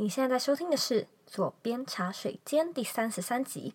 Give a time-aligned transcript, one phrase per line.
[0.00, 3.74] 你现在在收听的是《左边茶水间》第三十三集。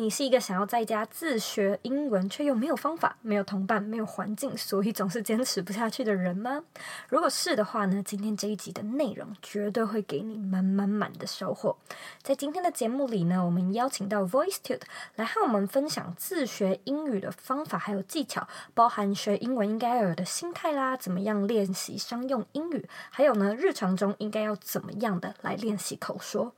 [0.00, 6.62] 你是一个想要在家自学英文，却又没有方法、没有同伴、没有环境，所以总是坚持不下去的人吗？
[7.08, 11.76] 如果是的话呢，今天这一集的内容绝对会给你满满满的收获。
[12.22, 14.82] 在今天的节目里呢，我们邀请到 VoiceTube
[15.16, 26.54] 来和我们分享自学英语的方法还有技巧，包含学英文应该要有的心态啦，怎么样练习商用英语，还有呢，日常中应该要怎么样的来练习口说。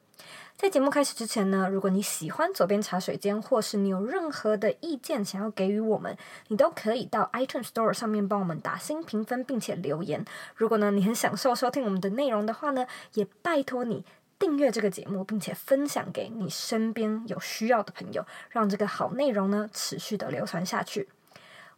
[0.60, 6.14] 在节目开始之前呢，如果你喜欢左边茶水间，或是你有任何的意见想要给予我们，
[6.48, 10.22] 你都可以到 iTunes Store 上面帮我们打新评分，并且留言。
[10.54, 14.04] 如果呢，你很享受收听我们的内容的话呢，也拜托你
[14.38, 21.08] 订阅这个节目，并且分享给你身边有需要的朋友，让这个好内容呢持续的流传下去。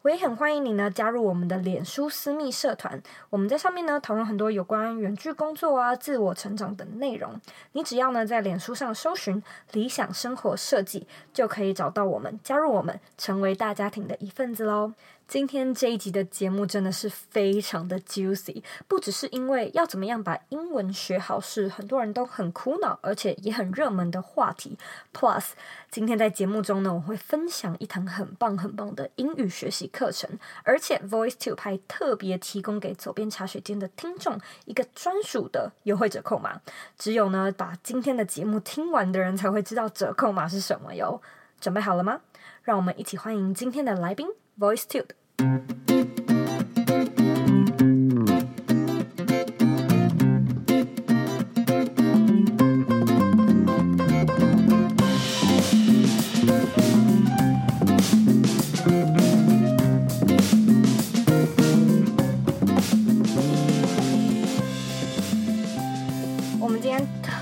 [0.02, 7.41] 我也很欢迎你呢加入我们的脸书私密社团，我们在上面呢讨论很多有关远距工作啊、自我成长等内容。
[7.73, 9.41] 你只要呢在脸书上搜寻
[9.73, 14.93] “理想生活设计”，就可以找到我们，加入我们，成为大家庭的一份子喽。
[15.33, 24.77] 今天这一集的节目真的是非常的 juicy，不只是因为要怎么样把英文学好是很多人都很苦恼，而且也很热门的话题。
[25.15, 25.52] Plus，
[25.91, 36.61] 今天在节目中呢，我会分享一堂很棒很棒的英语学习课程，而且 VoiceTube 还特别提供给左边茶水间的听众一个专属的优惠折扣码，
[36.99, 41.23] 只有呢把今天的节目听完的人才会知道折扣码是什么哟。
[41.59, 42.21] 准备好了吗？
[42.63, 45.07] 让我们一起欢迎今天的来宾 voice two
[45.38, 45.73] VoiceTube。
[45.73, 45.82] 我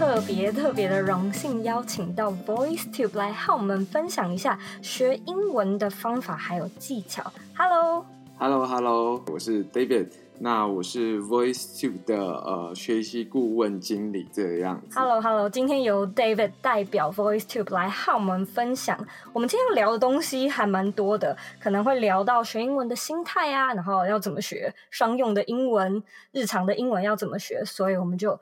[0.00, 7.22] 特别特别的荣幸邀请到 VoiceTube 来和我们分享一下学英文的方法还有技巧。
[7.54, 10.08] Hello，Hello，Hello，我是 David，
[10.38, 14.98] 那我是 VoiceTube 的呃学习顾问经理这个样子。
[14.98, 18.98] Hello，Hello，今天由 David 代表 VoiceTube 来和我们分享。
[19.34, 26.02] 我们今天要聊的东西还蛮多的，可能会聊到学英文的心态啊，然后要怎么学商用的英文，
[26.32, 28.40] 日常的英文要怎么学，所以我们就。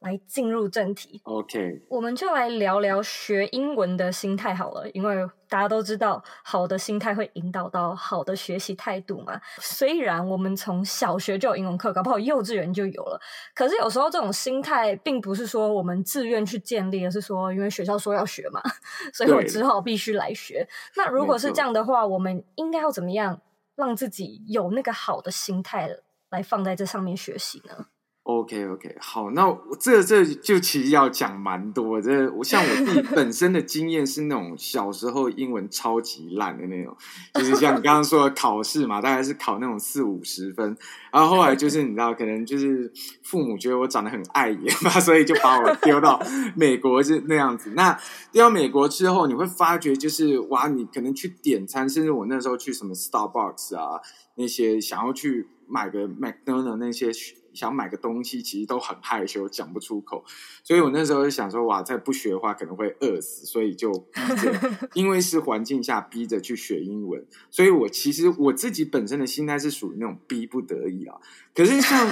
[0.00, 5.16] 来进入正题，OK，我们就来聊聊学英文的心态好了，因为
[5.48, 9.40] 大家都知道，好的心态会引导到好的学习态度嘛。
[9.58, 13.20] 虽然我们从小学就有英文课，搞不好幼稚园就有了，
[13.56, 18.62] 可是有时候这种心态并不是说我们自愿去建立，而是说因为学校说要学嘛，
[19.12, 20.68] 所以我只好必须来学。
[20.94, 23.40] 那如果是这样的话，我们应该要怎么样
[23.74, 25.90] 让自己有那个好的心态
[26.30, 27.86] 来放在这上面学习呢
[28.28, 31.98] ？OK OK，好，那我这这就其实要讲蛮多。
[31.98, 36.94] 这我像我自己 本身的经验是那种小时候英文超级烂的那种，
[37.32, 40.76] 就是像你刚刚说的考试嘛，大概是考那种四五十分。
[41.10, 46.20] 然后后来就是你知道，可能就是父母觉得我长得很碍眼嘛，所以就把我丢到
[46.54, 47.72] 美国是那样子。
[47.74, 47.98] 那
[48.30, 53.98] 丢到美国之后，你会发觉就是哇，你可能去点餐，甚至我那时候去什么 Starbucks 啊，
[54.36, 57.10] 那些想要去买个 McDonald 那些。
[57.52, 60.24] 想买个东西，其实都很害羞，讲不出口。
[60.62, 67.24] 所以我那时候就想说，哇，再不学的话可能会饿死，所以就逼着， 因为是环境下逼着去学英文。
[67.50, 71.16] 所以我其实我自己本身的心态是属于那种逼不得已啊。
[71.54, 72.06] 可是像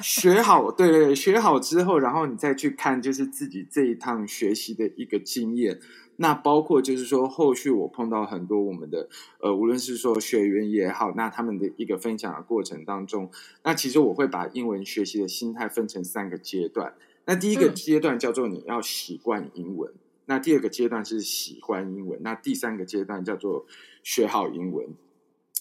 [0.00, 5.80] 学好，对对对，学好之后，然后你再去看，就是自己这一趟学习的一个经验。
[6.18, 9.08] 那包括就是说，后续我碰到很多我们的
[9.40, 13.30] 呃，无论是说学员也好，那他们的一个分享的过程当中，
[13.64, 16.94] 那其实我会把英文学习的心态分成三个阶段。
[17.26, 23.66] 那第一个阶段叫做你要习惯英文，嗯、那第二个阶段是喜欢英文，那第三个阶段叫做
[24.02, 24.88] 学好英文。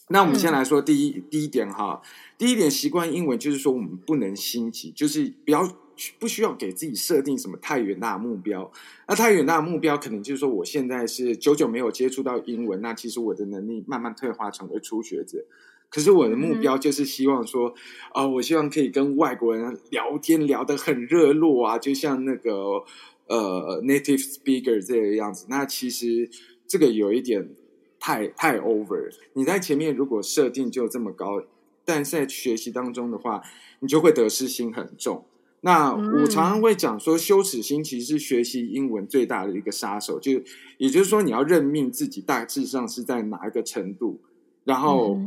[0.10, 2.02] 那我们先来说第一、嗯、第一点哈，
[2.38, 5.68] 第一点习惯英文就是说我们不能心急，就是不要。
[6.20, 8.72] 不需要给自己设定什么太远大的目标。
[9.08, 15.46] 那太远大的目标，可能就是说，我现在是久久没有接触到英文，那其实我的能力慢慢退化成为初学者。
[15.90, 17.70] 可是我的目标就是希望说，
[18.12, 22.84] 啊、嗯呃，我希望可以跟外国人聊天聊得很热络啊，就像那个
[23.28, 25.46] 呃 native speaker 这个样子。
[25.48, 26.30] 那其实
[26.68, 27.50] 这个有一点
[28.00, 29.10] 太太 over。
[29.34, 31.44] 你在前面如果设定就这么高，
[31.86, 33.42] 但在学习当中的话，
[33.80, 35.24] 你就会得失心很重。
[35.66, 40.20] 那我常常会讲说，羞耻心其实是学习英文最大的一个杀手。
[40.20, 40.34] 就
[40.78, 44.22] 也就是说，你要认命自己大致上是在哪一个程度，
[44.64, 45.20] 然后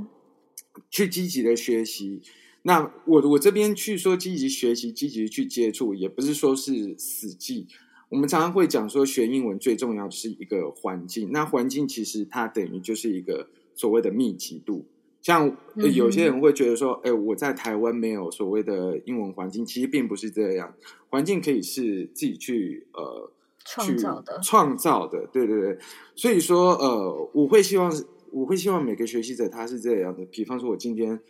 [0.89, 2.23] 去积极的学习。
[2.63, 7.67] 那我我这边去说积极学习、积极去接触，也不是说是死记。
[8.09, 11.33] 我们常常会讲说，学英文最重要的是一个环境。
[11.33, 14.87] 那环境其实它等于就是一个所谓的密集度。
[15.29, 20.73] 像有些人会觉得说，哎、嗯，我在台湾没有所谓的英文环境，其实并不是这样。
[21.11, 23.31] 环境可以是自己去呃
[23.63, 25.79] 创造的，创造的，对对对。
[26.15, 27.93] 所以说，呃，我会希望，
[28.33, 30.25] 我会希望每个学习者他是这样的。
[30.25, 31.21] 比方说，我今天。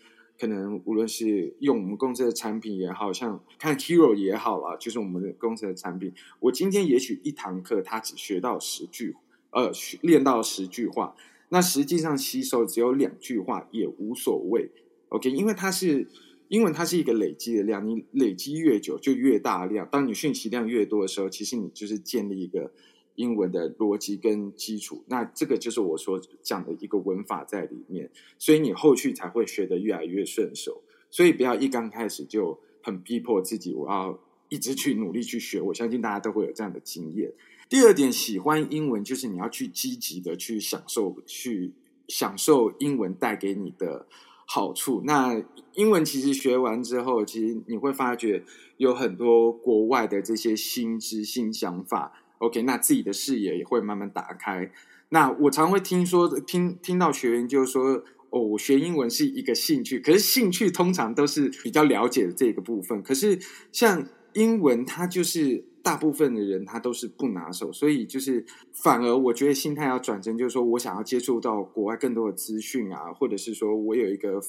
[0.40, 6.12] 可能无论是用我们公司的产品也好，像看 Hero 也好啦，就是我们的公司的产品。
[6.38, 9.16] 我今天也许一堂课他只学到十句，
[9.50, 11.16] 呃，练到十句话，
[11.50, 14.70] 那实际上吸收只有两句话也无所谓。
[15.08, 16.06] OK，因为它是
[16.48, 19.88] 英文，它是一个累积的量，你累积越久就越大量。
[19.90, 22.72] 当你讯息量越多的时候，其实你就是建立一个。
[23.18, 28.08] 英文的逻辑跟基础，那这个就是我所讲的一个文法在里面，
[28.38, 30.84] 所以你后续才会学得越来越顺手。
[31.10, 34.16] 所以不要一刚开始就很逼迫自己，我要
[34.48, 35.60] 一直去努力去学。
[35.60, 37.32] 我相信大家都会有这样的经验。
[37.68, 41.74] 第二点，喜欢英文就是你要去积极的去享受，去
[42.08, 44.06] 享受英文带给你的
[44.46, 45.02] 好处。
[45.04, 45.44] 那
[45.74, 48.42] 英文其实学完之后，其实你会发觉
[48.78, 52.12] 有很多国外的这些新知、新想法。
[52.38, 54.72] OK，那自己的视野也会慢慢打开。
[55.10, 63.02] 那我常会听说，听听到学员就是说，哦，我学英文是一个兴趣，可是兴趣通常都是比较了解的这个部分。
[63.02, 63.38] 可是
[63.72, 74.40] 像英文，它就是大部分的人他都是不拿手，所以就是反而我觉得心态要转正，就是说我想要接触到国外更多的资讯啊，或者是说我有一个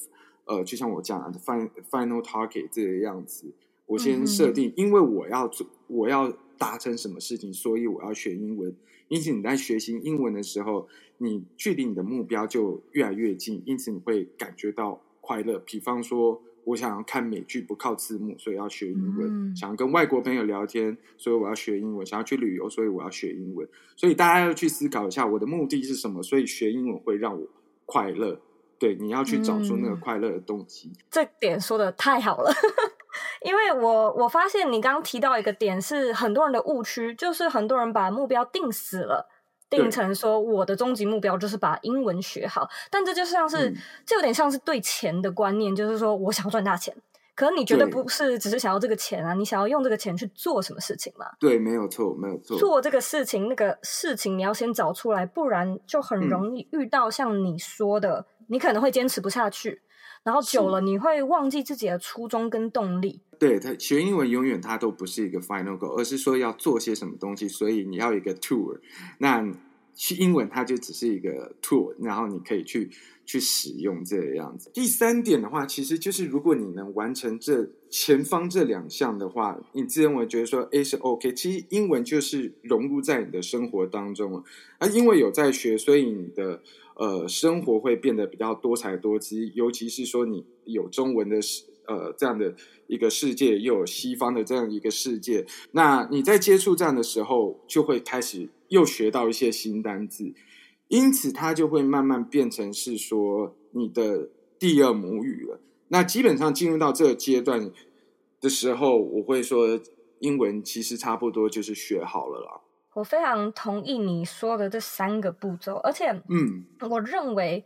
[0.46, 3.52] 呃，就像我讲的 final final target 这个样子，
[3.86, 6.34] 我先设定，嗯、因为我要做，我要。
[6.60, 8.76] 达成什么事情，所以我要学英文。
[9.08, 10.90] 因此你在学习英文的时候，
[11.20, 15.58] 你距离你的目标就越来越近，因此你会感觉到快乐。
[15.60, 23.68] 比方说，我想要看美剧不靠字幕，所以要学英文；嗯、想要跟外国朋友聊天，所以我要学英文；想要去旅游，所以我要学英文。
[23.95, 26.24] 所以大家要去思考一下，我的目的是什么？
[26.24, 27.48] 所以学英文会让我
[27.86, 28.39] 快乐。
[28.77, 30.89] 对，你要去找出那个快乐的动机。
[30.89, 32.51] 嗯、这点说的太好了。
[33.44, 39.27] 因为我我发现你刚刚提到一个点是很多人的误区，就是很多人把目标定死了，
[39.69, 43.75] 定成说我的终极目标就是把英文学好，但这就像是、嗯、
[44.06, 46.95] 这有点像是对钱的观念，就是说我想要赚大钱，
[47.36, 51.25] 可你绝对不是只是想要这个钱啊，你想要用这个钱去做什么事情嘛？
[51.39, 52.57] 对，没有错，没有错。
[52.57, 59.81] 做这个事情，那个事情你要先找出来，不然就很容易遇到像你说的，嗯、你可能会坚持不下去。
[60.24, 63.21] 然后久了，你会忘记自己的初衷跟动力。
[63.39, 67.48] 对，他学英文永远它都不是一个 final goal，而是说要做些什么东西。
[67.48, 68.77] 所以你要一个 tour，
[69.19, 69.50] 那
[69.95, 72.89] 去英文它就只是一个 tool，然后你可以去
[73.30, 74.72] 去使用这个样子。
[74.74, 81.31] 第三点的话，其实就是如果你能完成这前方这两项的话，你自认为觉得说 A 是 OK。
[81.36, 84.44] 其实英文就是融入在你的生活当中了
[84.80, 86.64] 啊，因为有在学，所以你的。
[86.96, 91.38] 呃，生活会变得比较多才多姿，尤其是说你有中文的
[91.88, 92.54] 呃这样的
[92.88, 100.34] 一个世界，又有西方的这样一个世界，那你在接触这样的时候，就会开始又学到一些新单字，
[100.90, 105.60] 因此它就会慢慢变成是说你的第二母语了。
[105.88, 107.72] 那基本上进入到这个阶段
[108.42, 109.80] 的时候，我会说
[110.20, 112.62] 英文其实差不多就是学好了啦。
[112.94, 117.64] 我非常同意你说的这三个步骤，而且，嗯，我认为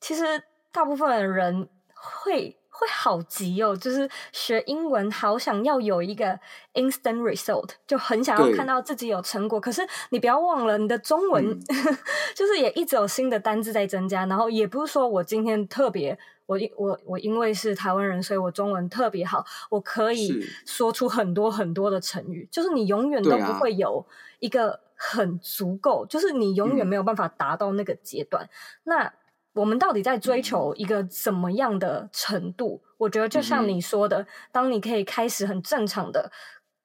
[0.00, 0.22] 其实
[0.70, 6.38] 大部分的人会会好急哦，就是学英文好想要有一个
[6.74, 9.60] instant result，就很想要看到自己有成果。
[9.60, 11.62] 可是你不要忘了，你的中文、嗯、
[12.34, 24.04] 就是也一直有新的单字在增加，然后也不是说我今天特别，我我我因为是台湾人，所以我中文特别好，我可以说出很多很多的成语，就是你永远都不会有。
[24.40, 28.44] 一个很足够，就是你永远没有办法达到那个阶段。
[28.44, 28.48] 嗯、
[28.84, 29.12] 那
[29.54, 32.82] 我们到底在追求一个怎么样的程度？
[32.84, 36.30] 嗯、我觉得就像你说的，嗯、当你可以开始很正常的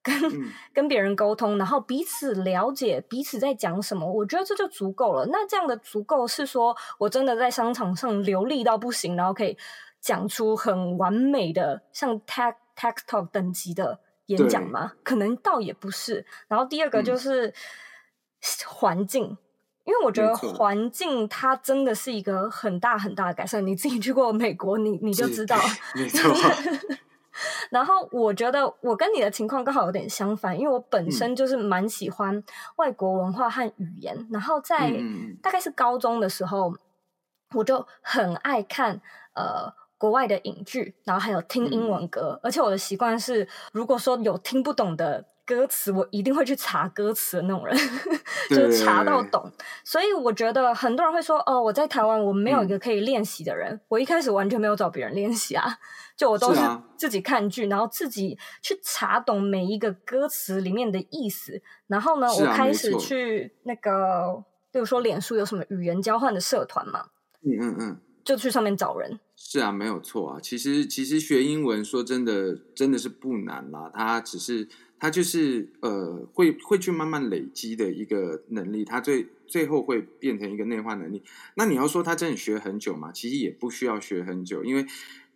[0.02, 5.26] 跟、嗯、 跟别人沟通，然后彼此了解彼此在讲什么，我觉得这就足够了。
[5.32, 9.58] 那这样的足够是说我真的在商场上流利到不行，然后可以
[10.00, 14.00] 讲出很完美的像 tech tech talk 等级的。
[14.30, 14.94] 演讲吗？
[15.04, 16.24] 可能倒也不是。
[16.48, 17.52] 然后第二个就是
[18.68, 19.38] 环境，嗯、
[19.90, 23.66] 因为我觉得环境它真的是一个很大很大的改善。
[23.66, 25.58] 你自己去过美国，你 你就知道。
[25.96, 26.32] 没错。
[27.72, 32.44] 然后我觉得我跟你的情况刚好有点相反，因为我本身就是蛮喜欢
[32.76, 34.16] 外国文化和语言。
[34.16, 34.94] 嗯、然后在
[35.42, 36.74] 大概是高中的时候，
[37.56, 39.02] 我就很爱看
[39.34, 39.74] 呃。
[40.00, 45.26] 国外的影剧，然后还有听英文歌，嗯、而且我的习惯是，如果说有听不懂的。
[45.50, 47.76] 歌词我一定会去查歌词的那种人，
[48.52, 49.52] 就是查到懂。
[49.84, 53.74] 所以我觉得很多人会说：“哦，我在台湾我没有一个可以练习的人。
[53.74, 55.66] 嗯”我一开始完全没有找别人练习啊，
[56.16, 56.62] 就我都是
[56.96, 61.60] 自己看剧，啊、然后自己去查懂每一个歌词里面的意思。
[61.88, 67.08] 然后呢，啊、我开始去那个，比如说脸书有什么语言交换的社团嘛，
[67.42, 69.20] 嗯嗯嗯，就去上面找人。
[69.36, 70.40] 是啊，没有错啊。
[70.40, 74.68] 其实其实学英文说真的真的是不难啦，它只是。
[75.00, 81.24] 它就是呃，会会去慢慢累积的一个能力，它最最后会变成一个内化能力。
[81.56, 83.12] 那你要说它真的学很久吗？
[83.14, 84.86] 其实也不需要学很久，因为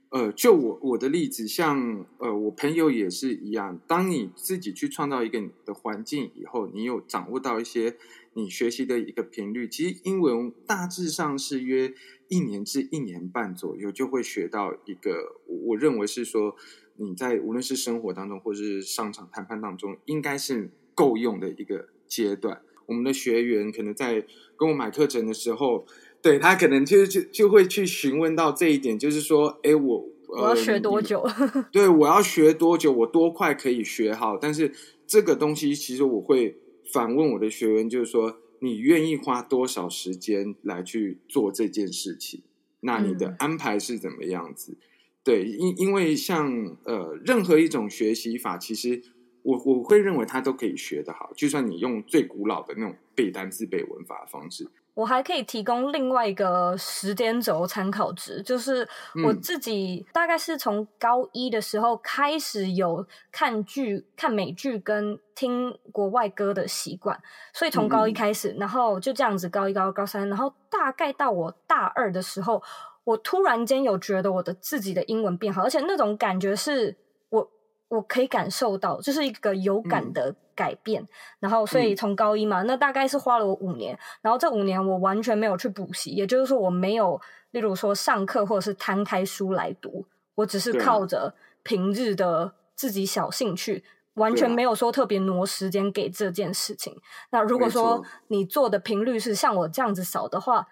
[0.10, 3.80] 呃，就我我的例子，像呃，我朋友也是一样。
[3.88, 7.96] 当你自己去创造一个你的环境以后，你有掌握到一些
[8.34, 11.94] 你学习的一个频率，其实英文大致上是约
[12.28, 16.58] 一年至一年半左右就会学到一个，我认为是说。
[16.98, 22.62] 你在无论是生活当中，或是上场谈判当中，应该是够用的一个阶段。
[22.86, 24.26] 我们的学员可能在
[24.58, 25.86] 跟我买课程的时候，
[26.22, 31.26] 对他可能就就就会去询问到这一点，就是说，哎，我我要学多久？
[31.72, 32.92] 对，我要学多久？
[32.92, 34.38] 我多快可以学好？
[34.38, 34.72] 但是
[35.08, 36.58] 这个东西，其实我会
[36.92, 42.44] 反问我的学员，就是说，你愿意花多少时间来去做这件事情？
[42.82, 44.74] 那你的安排是怎么样子？
[44.74, 44.78] 嗯
[45.24, 46.52] 对，因因为像
[46.84, 49.02] 呃，任何一种学习法，其实
[49.42, 54.70] 我我会认为它都可以学得好，就算你用最古老的那种背单字、背文法的方式。
[54.96, 58.88] 我还可以提供另外一个时间轴参考值，就是
[59.26, 67.20] 我自己大概是从高一的时候开始有看剧、看美剧跟听国外歌的习惯，
[67.54, 72.62] 所以从高一开始，嗯嗯，然后就这样子高一、高二、高三，然后大概到我大二的时候。
[73.06, 76.96] 我突然间有觉得我的自己的英文变好，而且那种感觉是
[77.30, 77.52] 我
[77.90, 81.04] 我可以感受到，就是一个有感的改变。
[81.04, 81.08] 嗯、
[81.42, 83.98] 然后，所以从高一嘛，那大概是花了我五年。
[84.22, 87.20] 然后这五年我完全没有去补习，也就是说我没有，
[87.52, 90.06] 例如说上课或者是摊开书来读，
[90.36, 93.84] 我只是靠着平日的自己小兴趣，
[94.14, 96.96] 完全没有说特别挪时间给这件事情。
[97.32, 100.68] 那如果说你做的频率是像我这样子少的话，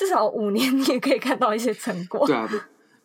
[0.00, 2.26] 至少五年，你也可以看到一些成果。
[2.26, 2.48] 对啊，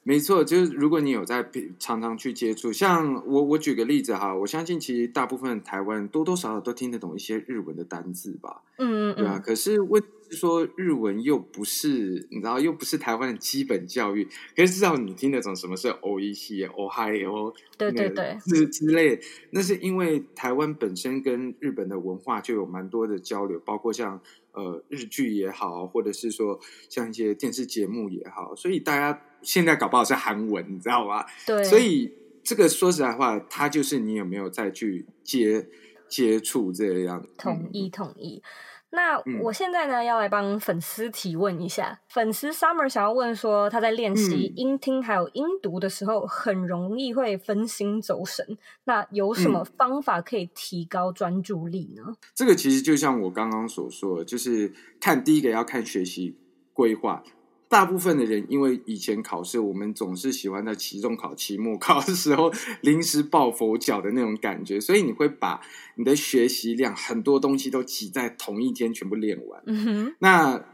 [0.03, 1.45] 没错，就是如果你有在
[1.77, 8.61] 常常去接触，像我，我举个例子哈，我相信其实大部分台湾人多多少少都听得懂一些日文的单字吧。
[8.77, 9.15] 嗯嗯嗯。
[9.17, 10.01] 对啊，可是问
[10.32, 19.20] 说日文又不是，你知道，又不是台湾的基本教育，可是至少你听得懂什么是 oishi、ohio，对对对，之之类。
[19.51, 24.22] 那是因为台湾本身跟日本的文化就有蛮多的交流，包括像。
[24.58, 31.25] 呃，日剧也好，或者是说像一些电视节目也好，所以大家现在搞不好是韩文，你知道吗？
[31.46, 31.62] 对。
[31.65, 32.10] 所以
[32.41, 35.67] 这个说实在话，它就是你有没有再去接
[36.08, 37.27] 接触这样。
[37.38, 38.41] 同意，同意。
[38.95, 41.99] 那我现在呢，要来帮粉丝提问一下。
[42.09, 48.57] 粉丝 Summer 想要问说，他在练习音听还有音读的时候，很容易会分心走神。
[48.85, 52.15] 那有什么方法可以提高专注力呢？
[52.33, 56.37] 这个其实就像我刚刚所说的，就是看第一个要看学习
[56.73, 57.23] 规划。
[57.75, 65.60] 大部分的人，因为以前考试，我们总是喜欢在期中考、期末考的时候临时抱佛脚的那种感觉，所以你会把
[65.98, 69.62] 你的学习量很多东西都挤在同一天全部练完。
[69.65, 70.15] 嗯哼。
[70.20, 70.65] 那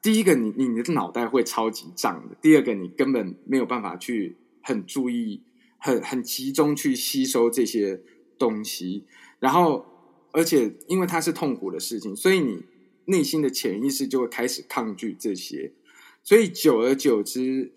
[0.00, 5.42] 第一个你，你你的脑袋会超级胀的；第二个，你根本没有办法去很注意、
[5.76, 8.00] 很很集中去吸收这些
[8.38, 9.04] 东西。
[9.40, 9.84] 然后，
[10.32, 12.64] 而且因为它是痛苦的事情，所以你
[13.04, 15.74] 内心的潜意识就会开始抗拒这些。
[16.22, 17.72] 所以久而久之，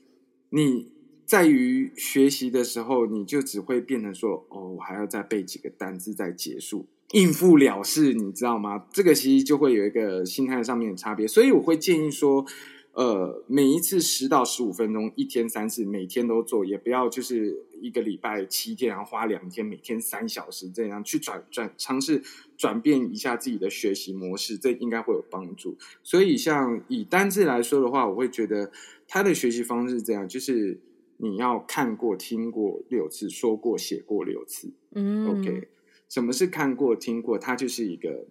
[0.49, 0.91] 你
[1.25, 11.27] 在于学习的时候，你就只会变成说：“哦，我还要再背几个单字再结束，应付了事，你知道吗？”这个其实就会有一个心态上面的差别。
[11.27, 12.45] 所以我会建议说。
[12.93, 22.21] 呃，每一次十到十五分钟，一天三次，每天都做，也不要就是一个礼拜七天，然后花两天，每天三小时这样去转转尝试
[22.55, 25.75] 转变一下自己的学习模式，这应该会有帮助。
[26.03, 28.71] 所以，像以单字来说的话，我会觉得
[29.07, 30.79] 他的学习方式是这样，就是
[31.17, 34.71] 你要看过、听过六次，说过、写过六次。
[34.93, 35.67] 嗯，OK，
[36.07, 37.39] 什么是看过、听过？
[37.39, 38.27] 它就是一个。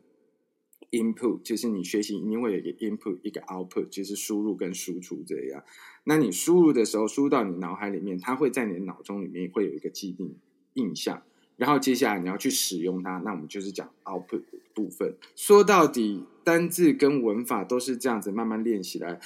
[0.92, 5.64] Input 就是你学习一定会有一个 input，一个 output，就是输入跟输出这样。
[6.04, 10.36] 那你输入的时候，输到你脑海里面，它会在你的脑中里面会有一个既定
[10.74, 11.22] 印象。
[11.56, 15.16] 然后接下来你要去使用它，那我们就是讲 output 的部分。
[15.34, 19.18] 说到底，单字跟文法都是这样子慢慢练习来。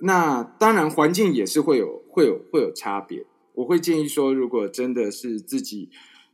[0.00, 3.26] 那当然环境也是会有会有会有差别。
[3.54, 5.88] 我会建议说，如果真的是自己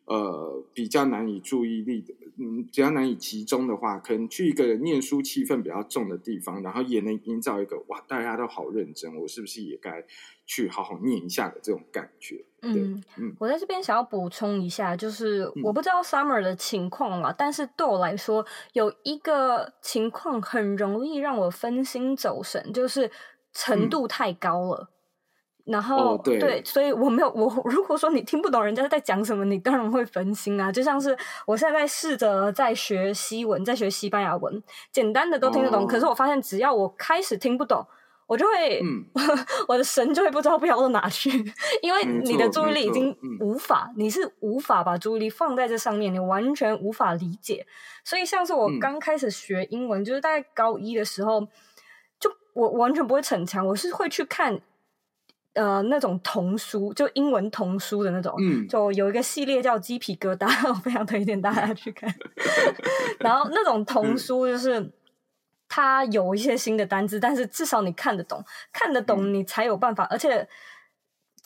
[0.07, 10.05] 呃比较难以注意力的，嗯，比较难以集中的话，可能去一个念书气氛比较重的地方，然后也能营造一个哇，大家都好认真，我是不是也该
[10.47, 12.45] 去好好念一下的这种感觉？
[12.67, 23.11] 嗯嗯，我在这边想要补充一下，就是我不知道 Summer 的情况啊，嗯，但是对我来说，有一个情况很容易让我分心走神，就是
[23.53, 24.89] 程度太高了。
[24.91, 24.94] 嗯
[25.65, 27.51] 然后、哦、对，对，所以我没有我。
[27.65, 30.71] 如果说你听不懂人家在讲什么，你当然会分心啊。
[30.71, 31.17] 就像是
[31.47, 35.85] 我现在在试着在学西文，在学西班牙文，简单的都听得懂。
[35.85, 37.83] 哦、可是我发现，只要我开始听不懂，
[38.27, 39.07] 我就会，嗯、
[39.67, 41.31] 我的神就会不知道飘到哪去。
[41.81, 47.67] 因为你的注意力已经无法，嗯、你是无法把注意力放在这上面，你完全无法理解。
[48.05, 51.41] 所以像是我刚开始学英文，嗯、就是大概高一的时候，
[52.21, 54.61] 就我完全不会逞强，我是会去看。
[55.55, 62.13] 呃，那种童书，就英文童书的那种，嗯，就有一个系列叫《鸡皮疙瘩》， 我非常推荐大家去看。
[63.21, 64.91] 然后那种童书就是
[65.69, 70.03] 它有一些新的单字，但是至少你看得懂，看得懂你才有办法。
[70.11, 70.49] 而且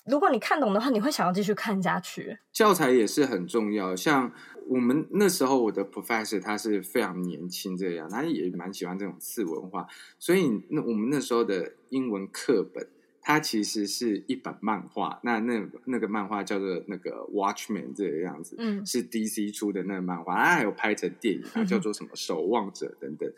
[0.07, 2.39] 如果你看懂的话，你会想要继续看下去。
[2.51, 4.33] 教材也是很重要，像
[4.69, 9.87] 我们那时候我的 professor 他是非常年轻，这样他也蛮喜欢这种次文化，
[10.19, 12.89] 所以那我们那时候的英文课本。
[13.29, 23.31] 它其实是一本漫画，那那那个漫画叫做那个 Watchman 这个样子，嗯，是 DC 出的那个漫画，它还有拍成电影，它叫做什么守望者等等，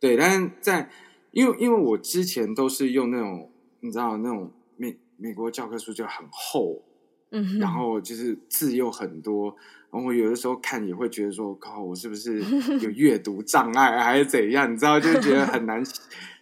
[0.00, 0.88] 对，但是在
[1.32, 6.82] 因为因为我之前都是用那种你知道那种美美国教科书就很厚，
[7.30, 9.54] 嗯，然后就是字又很多，
[9.94, 12.40] 然后我有的时候看也会觉得说，靠，我是不是
[12.80, 14.72] 有阅读障碍还是怎样？
[14.72, 15.84] 你知道，就觉得很难。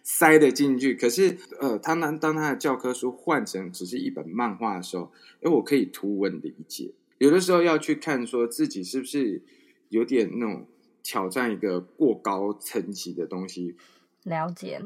[0.01, 5.11] 塞得进去，可是呃，他当当他的教科书换成只是一本漫画的时候，
[5.43, 6.95] 哎，我可以图文理解。
[7.19, 9.43] 有的时候要去看，说自己是不是
[9.89, 10.67] 有点那种
[11.03, 13.77] 挑战一个过高层级的东西。
[14.23, 14.81] 了解。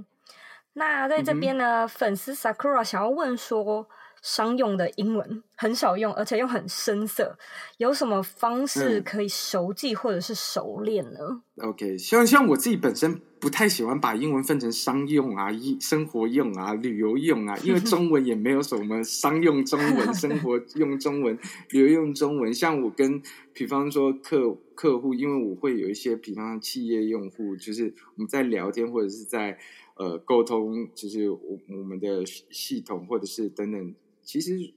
[0.73, 3.87] 那在这边呢，嗯、粉丝 Sakura 想要问说。
[4.21, 7.37] 商用的英文很少用，而且又很生涩，
[7.77, 11.19] 有什么方式可以熟记或者是熟练呢？
[11.55, 15.49] 嗯，OK，像像我自己本身不太喜欢把英文分成商用啊、
[15.79, 21.37] 生活用啊、旅游用啊，因为 中文也没有什么商用中文、生活用中文、
[21.71, 22.53] 旅游用中文。
[22.53, 23.21] 像我跟，
[23.53, 29.57] 比方说客客户，因为我会有一些，比方说企业用户，就是我们在聊天或者是在
[29.95, 33.95] 呃沟通，就是我我们的系统或者是等等。
[34.27, 34.73] 其实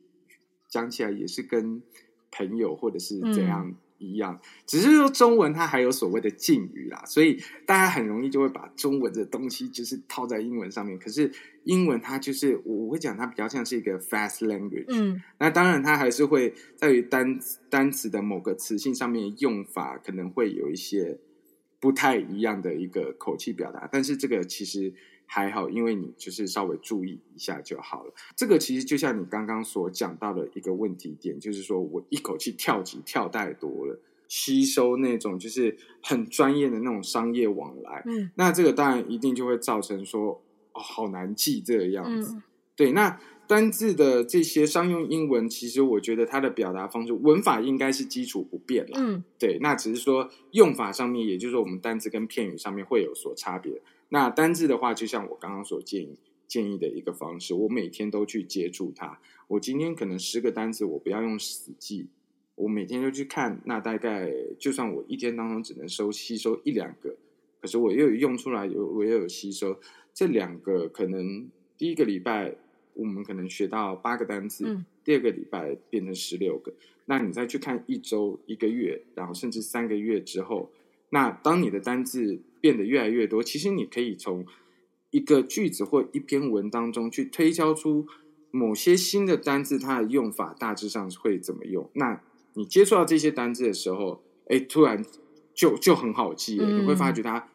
[0.69, 1.83] 讲起来也是跟
[2.31, 10.97] 朋友或者是怎样一样，嗯、只是说中文它还有所谓的敬语啦，所以大家很容易就会把中文的东西就是套在英文上面。
[10.97, 11.33] 可是
[11.65, 21.19] 英文它就是我会讲它比较像是一个 fast language，嗯，那当然它还是会在于单单词的某个词性上面用法可能会有一些
[21.81, 24.95] 不太一样的一个口气表达，但是这个其实。
[25.33, 28.13] 还好，因为你就是稍微注意一下就好了。
[28.35, 42.35] 这个其实就像你刚刚所讲到的一个问题点，就是说我一口气跳级跳太多了，吸收那种就是很专业的那种商业往来，嗯，那这个当然一定就会造成说哦，好难记这个样子。
[42.35, 42.43] 嗯、
[42.75, 48.95] 对，那单字的这些商用英文，其实我觉得它的表达方式、文法应该是基础不变了。
[48.97, 53.81] 嗯，对，那只是说用法上面，也就是说我们单字跟片语上面会有所差别。
[54.11, 59.19] 那单字的话，就像我刚刚所建议建议的一个方式，我每天都去接触它。
[59.49, 62.09] 我今天可能十个单字，我不要用死记，
[62.57, 63.61] 我每天都去看。
[63.65, 67.17] 那大概就算我一天当中只能收吸收一两个，
[67.61, 69.79] 可是我又有用出来，有我又有吸收
[70.13, 70.89] 这两个。
[70.89, 72.55] 可能第一个礼拜
[72.95, 76.73] 我们可能学到八个单字，嗯、第二个礼拜变成十六个。
[77.07, 80.71] 那你再去看一周、一个月，然后甚至三个月之后，
[81.11, 84.47] 那当你的单字变得越来越多，其实你可以从
[85.11, 88.07] 一个句子或一篇文当中去推敲出
[88.51, 91.91] 某些新的单字，它的用法大致上会怎么用。
[91.95, 92.23] 那
[92.55, 95.05] 你接触到这些单字的时候，哎，突然
[95.53, 97.49] 就就很好记了，嗯、你会发觉它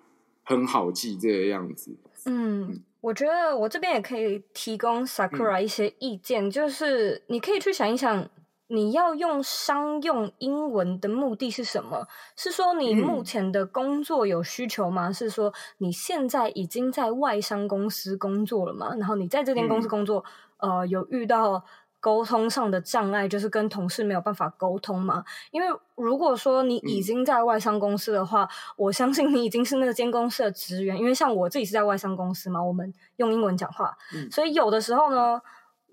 [0.44, 1.96] 很好记这个样子。
[2.26, 8.30] 嗯，我觉得我这边也可以提供 Sakura 一些意见，嗯、就是你可以去想一想。
[8.67, 12.08] 你要用商用英文的目的是什么？
[12.36, 15.10] 是说你目前的工作有需求吗？
[15.10, 18.95] 嗯、是说你现在已经在外商公司工作了吗？
[18.97, 20.25] 然后你在这间公司工作，
[20.58, 21.63] 嗯、呃，有遇到
[21.99, 25.23] 沟通上的障碍，就是跟同事没有办法沟通吗。
[25.51, 30.97] 因为如果说你已经在外商公司的话，嗯、我相信你已经是那间公司的职员。
[30.97, 35.41] 因为像我自己是在外商公司嘛，我们用英文讲话，嗯、所以有的时候呢，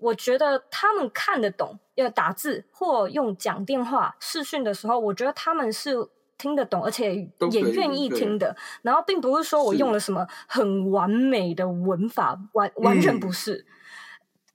[0.03, 6.09] 我觉得他们看得懂要打字或用讲电话视讯的时候，我觉得他们是。
[6.35, 7.15] 听得懂，而且
[7.51, 8.53] 也愿意听的。
[8.81, 13.65] 然后，并不是说我用了什么很完美的文法，完完全不是，嗯、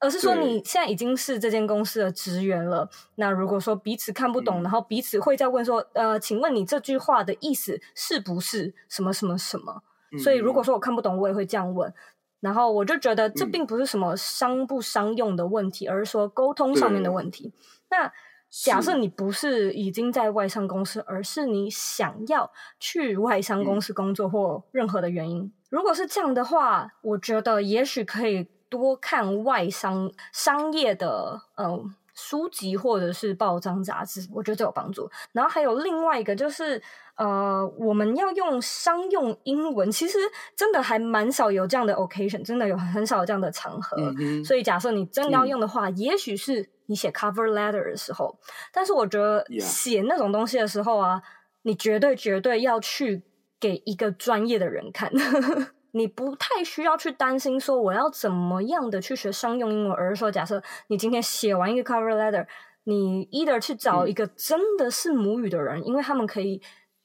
[0.00, 2.90] 而是说你现在已经是这间公司的职员了。
[3.14, 9.82] 那如果说彼此看不懂，嗯、然后彼此会再问说：“呃，请问你这句话的意思是不是什么什么什么？”
[10.12, 11.94] 嗯、所以，如果说我看不懂，我也会这样问。
[12.40, 17.52] 然后，我就觉得这并不是什么商不商用的问题，嗯、而是说沟通上面的问题。
[17.90, 18.12] 那。
[18.50, 35.10] 假设你不是已经在外商公司，而是你想要去外商公司工作或任何的原因，嗯、如果是这样的话，我觉得也许可以多看外商商业的嗯书籍或者是报章杂志，我觉得这有帮助。
[35.32, 36.82] 然后还有另外一个就是
[37.18, 40.18] 呃，我们要用商用英文，其实
[40.56, 43.96] 真的还蛮少有这样的 occasion，真的有很少有这样的场合。
[44.18, 46.70] 嗯、所以假设你真的要用的话，嗯、也许是。
[46.90, 48.34] 你写 cover letter 的时候，
[48.72, 51.20] 但是我觉得写那种东西的时候啊
[51.64, 53.22] 你绝对绝对要去
[53.60, 55.12] 给一个专业的人看，
[55.92, 62.46] 你不太需要去担心说我要怎么样的去学商用英文，而是说假设你今天写完一个 cover letter，
[62.84, 66.62] 你 either 去找一个真的是母语的人，嗯、因为他们可以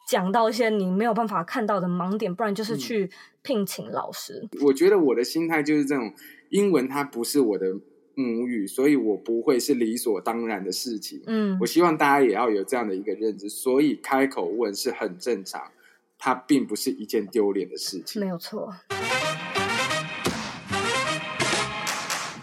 [0.07, 3.09] 讲到一些你没有办法看到的盲点，不然就是去
[3.41, 4.47] 聘请老师。
[4.61, 6.13] 我觉得我的心态就是这种，
[6.49, 7.79] 英文它不是我的。
[8.15, 11.19] 母语，所以我不会是理所当然的事情。
[11.25, 15.71] 嗯，我希望大家也要有这样的一个认知，所以开口问是很正常，
[16.19, 18.19] 它并不是一件丢脸的事情。
[18.21, 18.71] 没有错。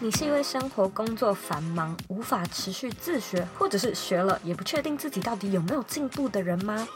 [0.03, 6.87] 你是一位生活工作繁忙、无法持续自学，或者是学了也不确定自己到底有没有进步的人吗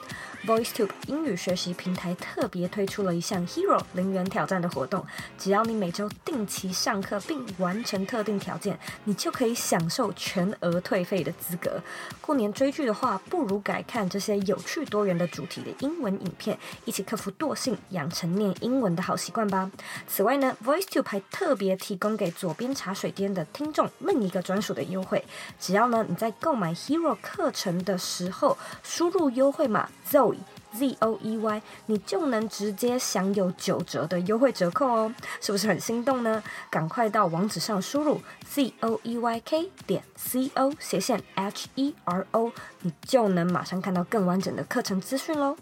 [0.48, 5.06] ？VoiceTube 英语学习平台特别推出了一项 Hero 零元挑战的活动，
[5.38, 11.82] 只要你每周定期上课并完成特定条件，你就可以享受全额退费的资格。
[12.22, 19.70] 过年追剧的话，不如改看这些有趣多元的主题的英文影片，一起克服惰性，养成念英文的好习惯吧。
[20.08, 25.24] 此外呢，VoiceTube 还特别提供给左边茶水间的听众另一个专属的优惠，
[25.60, 30.38] 只要呢你在购买 Hero 课程的时候输入优惠码 Zoe。
[30.78, 36.44] Z O E Y，你就能直接享有九折的优惠折扣哦，是不是很心动呢？
[36.70, 45.56] 赶快到网址上输入 Z O E Y K 点 C O 斜线 H E R O，你就能马上看到更完整的课程资讯喽。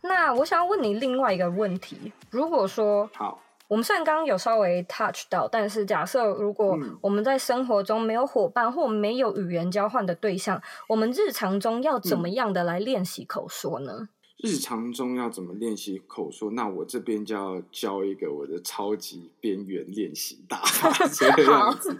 [0.00, 3.43] 那我想要问你另外一个问题，如果说好。
[3.68, 14.08] 我们虽然刚刚有稍微 touch 到，但是假设如果我们在生活中没有伙伴或没有语言交换的对象，我们日常中要怎么样的来练习口说呢？
[14.44, 16.50] 嗯日常中要怎么练习口说？
[16.50, 21.96] 那我这边就要教一个我的超级边缘练习大法， 这个样子。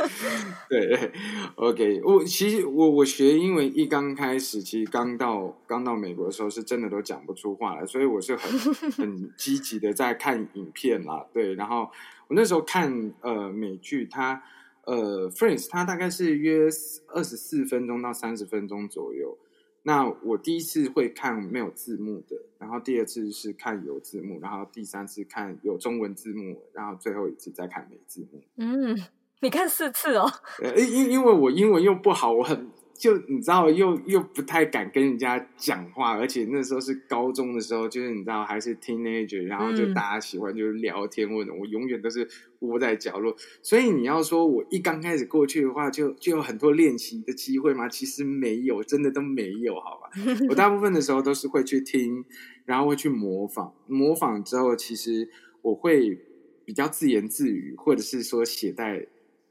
[0.69, 1.11] 对
[1.57, 8.59] ，OK，我其实我我学英文一刚开始，其实刚到刚到美国的时候，是真的都讲不出话来，所以我是很
[8.93, 11.27] 很积极的在看影片啦。
[11.33, 11.89] 对，然后
[12.29, 14.43] 我那时候看呃美剧，它
[14.85, 16.69] 呃 Friends，它大概是约
[17.09, 19.39] 二十四分钟到三十分钟左右。
[19.87, 28.43] 那我第一次会看没有字幕的，然后第二次是看有字幕，然后第三次看有中文字幕，然后最后一次再看没字幕。
[28.57, 28.99] 嗯，
[29.41, 30.29] 你看四次哦？
[30.77, 32.69] 因因为我英文又不好，我很。
[32.97, 42.27] 就你知道，又又不太敢跟人家讲话，而且那时候是高中的时候，就是你知道还是 teenager，然后就大家喜欢就是聊天或者，我永远都是
[42.61, 43.35] 窝在角落。
[43.63, 47.89] 所以你要说我一刚开始过去的话，就就有很多练习的机会吗？
[47.89, 50.11] 其实没有，真的都没有，好吧？
[50.49, 52.25] 我大部分的时候都是会去听，
[52.65, 55.29] 然后会去模仿，模仿之后，其实
[55.63, 56.17] 我会
[56.65, 59.09] 比较自言自语，或者是说写在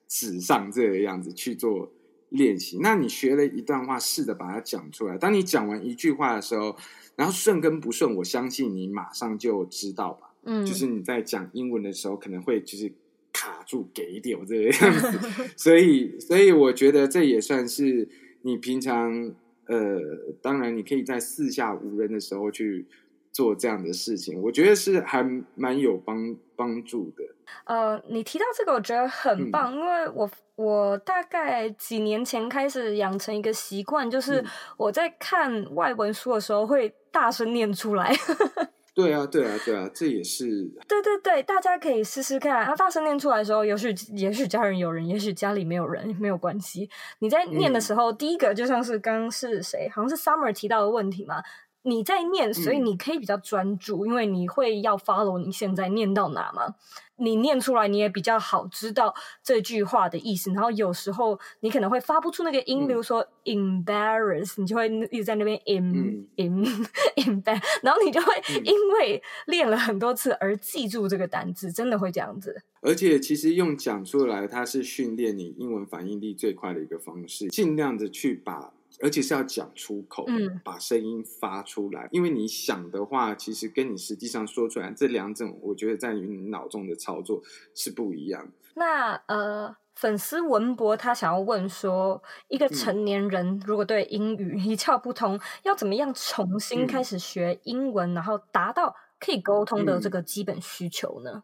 [0.08, 1.92] 纸上这个样子去做。
[2.34, 5.18] 练习，那你学了一段话，试着把它讲出来。
[5.18, 6.76] 当你讲完一句话的时候，
[7.16, 10.34] 然后顺跟不顺，我相信你马上就知道吧。
[10.44, 12.92] 嗯，就是你在讲英文的时候，可能会就是
[13.32, 15.20] 卡住给点这个样子。
[15.56, 18.10] 所以，所以我觉得这也算是
[18.42, 19.32] 你平常
[19.68, 20.00] 呃，
[20.42, 22.86] 当然你可以在四下无人的时候去
[23.34, 24.42] 做这样的事情。
[24.42, 25.22] 我觉得是还
[25.56, 27.24] 蛮有帮帮助的。
[27.66, 34.44] 呃，你提到这个，我觉得很棒，嗯、因为我我大概几年前开始养成一个习惯，就是
[34.78, 38.16] 我在看外文书的时候会大声念出来。
[38.96, 40.46] 对啊，对啊，对啊，这也是。
[40.88, 42.64] 对对对，大家可以试试看。
[42.64, 46.88] 他大声念出来的时候，也许也许家人有人，也许家里没有人，没有关系。
[47.18, 51.42] 你在念的时候，嗯、第一个就像是刚刚是谁，好像是 Summer 提到的问题嘛。
[51.84, 56.76] 你在念，所以你可以比较专注，嗯、因为你会要 follow 你现在念到哪嘛。
[57.18, 60.52] 你念出来，你也比较好知道这句话的意思。
[60.52, 72.64] 然后有时候你可能会发不出那个音，嗯、比如说 embarrass，你就会一直在那边 em em embarrass，然后你就会因为练了很多次而记住这个单字，真的会这样子。
[72.82, 78.74] 而且其实用讲出来，它是训练你英文反应力最快的一个方式，尽量的去把。
[79.02, 82.08] 而且是要讲出口，嗯，把声音发出来。
[82.12, 87.42] 因为你想的话，其实跟你实际上说出来这两种，我觉得在于你脑中的操作
[87.74, 88.52] 是不一样。
[88.76, 101.44] 那呃，粉丝文博他想要问说，一个成年人如果对英语一窍不通，嗯、要怎么样重新开始学英文，嗯、然后达到可以沟通的这个基本需求呢？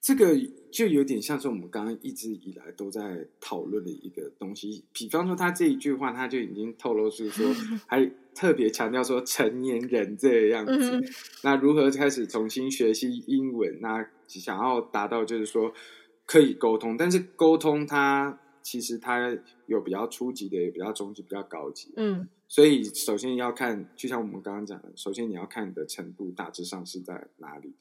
[0.00, 0.34] 这个
[0.70, 4.84] 就有点像是我们刚刚一直以来都在讨论的一个东西。
[4.92, 7.52] 比方说，他这一句话，他就已经透露出说，
[7.86, 11.00] 还特别强调说成年人这样子。
[11.42, 13.80] 那如何开始重新学习英文？
[13.80, 15.72] 那想要达到就是说
[16.24, 21.92] 可以沟通，但是沟通它其实它有比较初级的，也比较中级，比较高级。
[21.96, 27.74] 嗯，所以首先要看，就像我们刚刚讲的，首先你要看你的程度大致上是在哪里。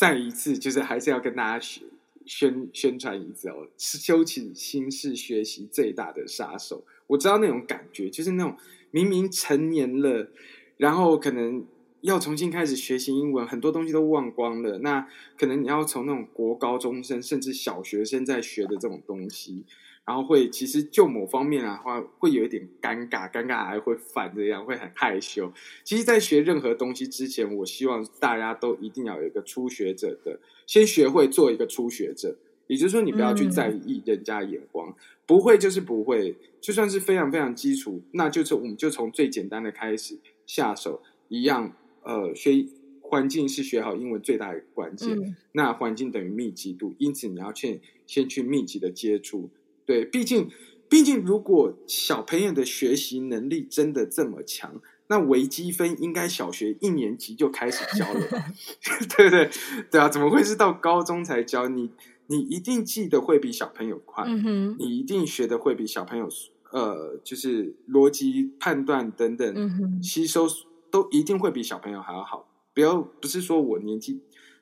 [0.00, 1.86] 再一次，就是还是要跟大家宣
[2.24, 6.82] 宣宣传一次哦，是羞耻心是学习最大的杀手。
[7.08, 8.56] 我知道那种感觉，就是那种
[8.90, 10.30] 明明成年了，
[10.78, 11.66] 然后可能
[12.00, 14.78] 要重新开始学习英文，很多东西都忘光了。
[14.78, 19.66] 那可能你要从那种国高中生甚至小学生在学的这种东西。
[20.10, 25.52] 然后会，其实就某方面的话，会有一点尴尬，尴尬还会反这样，会很害羞。
[25.84, 32.36] 其实，在学任何东西之前，我希望大家都一定要有一个初学者的，先学会做一个初学者。
[32.66, 34.94] 也就是说，你不要去在意人家眼光，嗯、
[35.26, 41.72] 不会就是不会，就算是非常非常基础，那就是我们就从最简单的开始下手，一样。
[42.02, 42.66] 呃，学
[43.00, 45.16] 环境是学好英文最大的关键。
[45.16, 49.50] 嗯、那环境等于密集度，因此你要去先去密集的接触。
[49.90, 50.48] 对，毕竟，
[50.88, 58.38] 毕竟，如果小朋友的学习能力真的这么强，那微积分应该小学一年级就开始教了吧
[59.16, 59.50] 对不对？
[59.90, 61.66] 对啊，怎么会是到高中才教？
[61.66, 61.90] 你
[62.28, 66.28] 你一定记得会比小朋友快，嗯、你一定学的会比小朋友，
[66.70, 70.46] 呃，就是逻辑判断等等，嗯、吸收
[70.88, 72.48] 都一定会比小朋友还要好。
[72.72, 74.12] 不要不是说我年纪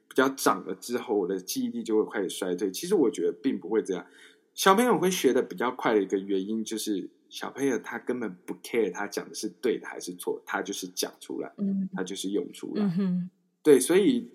[0.08, 2.70] 比较长了之后，我的记忆力就会开始衰退。
[2.70, 4.06] 其实我觉得并不会这样。
[4.58, 13.30] 小朋友会学的比较快的一个原因，就是小朋友他根本不 care 他讲的是对的还是错，他就是讲出来，嗯，他就是用出来，嗯，
[13.62, 14.32] 对，所以，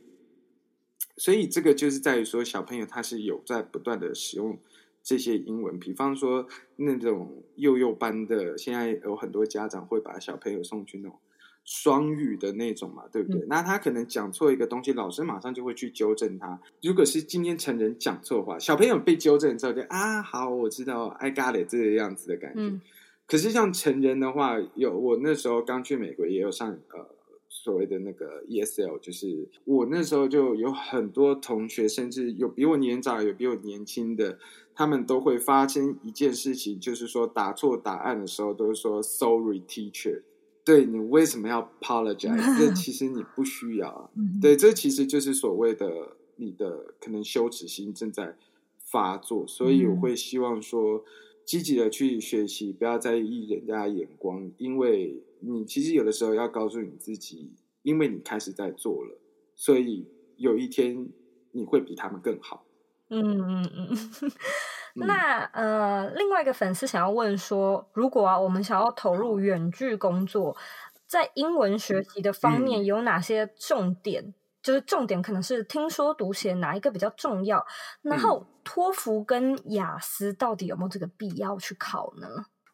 [1.18, 4.58] 所以这个就是在于说，小朋友他是有在不断的使用
[5.04, 11.20] 这些英文，比方说那种幼幼班的，现在有很多家长会把小朋友送去那种。
[11.66, 13.42] 双语的那种嘛，对不对？
[13.42, 16.60] 嗯、那他可能讲错一个东西，老师马上就会去纠正他。
[16.82, 22.60] 如果是今天成人讲错话，小朋友被纠正之后就啊，好，我知道，I got it，这个样子的感觉。
[22.60, 22.82] 嗯、
[23.26, 27.08] 可是像成人的话，有我那时候刚去美国，也有上呃
[27.48, 34.38] 所谓的那个 ESL，就是我那时候就有很多同学，甚至有比我年长，有比我年轻的，
[34.76, 40.24] 他们都会发生一件事情，就是说打错答案的时候，都是说 Sorry, teacher。
[40.66, 42.58] 对，你为什么要 apologize？
[42.58, 44.10] 这其实你不需要啊。
[44.42, 48.36] 对，这其实就是所谓的你的可能羞耻心正在
[48.80, 51.04] 发作，所以我会希望说
[51.46, 59.20] 积极的去学习，不要在意人家的眼光，因为你其实有的时候要告诉你自己，因为你开始在做了，
[59.56, 61.10] 所以有一天
[61.52, 62.66] 你会比他们更好。
[63.10, 64.32] 嗯嗯嗯。
[64.96, 70.56] 那呃，另外一个粉丝想要问说，如果啊，我们想要投入远距工作，
[71.08, 74.24] 在英文学习的方面有哪些重点？
[74.24, 77.66] 嗯、就是重点可能是听说读写哪一个比较重要？
[78.02, 82.28] 然后托福跟雅思到底有没有这个必要去考呢？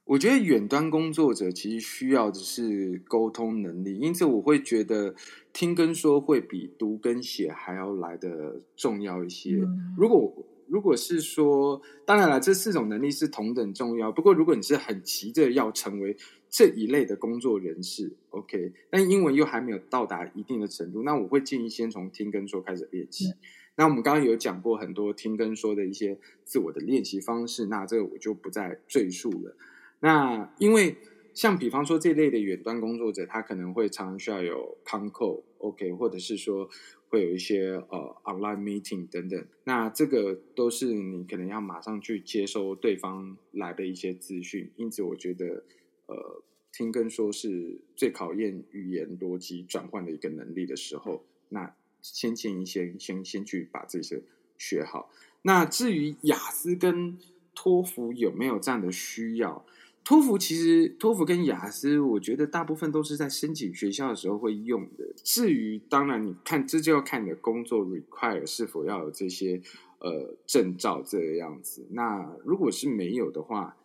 [0.04, 5.14] 我觉得远端工作者其实需要的是沟通能力，因此我会觉得
[5.54, 9.58] 听跟说会比读跟写还要来的重要一些。
[9.58, 10.34] 嗯、如果
[10.70, 14.12] 如果是说，当然了，这四种能力是同等重要。
[14.12, 16.16] 不过，如果你是很急着要成为
[16.50, 23.30] 这一类的工作人士，OK，但英文又还没有到达一定的程度，那我会建议先从听跟说开始练习。
[23.30, 23.38] 嗯、
[23.78, 29.56] 那我们刚刚有讲过很多听跟说的一些自我的练习方式，那这个我就不再赘述了。
[30.02, 30.96] 那因为
[31.34, 36.70] 像比方说这类的远端工作者，他可能会常常需要有 Concall OK，或者是说
[37.08, 45.64] 会有一些呃 online meeting 等等，那这个都是你可能要马上去接收对方来的一些资讯，因此我觉得
[46.08, 54.22] 呃听跟说是最考验语言逻辑转换的一个能力的时候，那先建议先先先去把这些
[54.58, 55.12] 学好。
[55.42, 57.18] 那至于雅思跟
[57.56, 59.66] 托福有没有这样的需要？
[60.04, 65.04] 托福其实，托福跟雅思，我觉得大部分都是在申请学校的时候会用的。
[65.24, 69.62] 至于，当然你看，这就要看你的工作 require 是否要有这些
[70.00, 71.86] 呃证照这个样子。
[71.92, 73.78] 那如果是没有的话，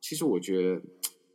[0.00, 0.82] 其实我觉得